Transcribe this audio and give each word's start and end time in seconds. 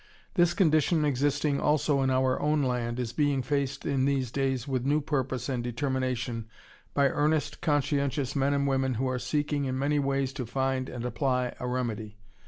This 0.33 0.55
condition 0.55 1.05
existing 1.05 1.59
also 1.59 2.01
in 2.01 2.09
our 2.09 2.41
own 2.41 2.63
land 2.63 2.99
is 2.99 3.13
being 3.13 3.43
faced 3.43 3.85
in 3.85 4.05
these 4.05 4.31
days 4.31 4.67
with 4.67 4.83
new 4.83 4.99
purpose 4.99 5.47
and 5.47 5.63
determination 5.63 6.47
by 6.95 7.09
earnest, 7.09 7.61
conscientious 7.61 8.35
men 8.35 8.51
and 8.55 8.65
women 8.65 8.95
who 8.95 9.07
are 9.07 9.19
seeking 9.19 9.65
in 9.65 9.77
many 9.77 9.99
ways 9.99 10.33
to 10.33 10.45
find 10.47 10.89
and 10.89 11.05
apply 11.05 11.53
a 11.59 11.67
remedy. 11.67 12.17